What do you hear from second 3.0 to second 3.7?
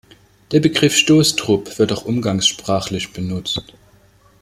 benutzt.